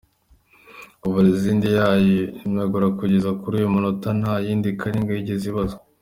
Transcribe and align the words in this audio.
Kuva 1.01 1.19
Lizinde 1.25 1.67
yayimenagura 1.77 2.87
kugeza 2.99 3.29
kuruyu 3.39 3.73
munota 3.73 4.09
nta 4.19 4.35
yindi 4.45 4.69
Kalinga 4.79 5.11
yigeze 5.15 5.45
ibazwa. 5.51 5.81